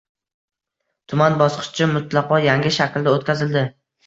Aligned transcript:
Tuman 1.13 1.37
bosqichi 1.41 1.89
mutlaqo 1.93 2.41
yangi 2.47 2.73
shaklda 2.79 3.15
o‘tkazildi 3.15 3.65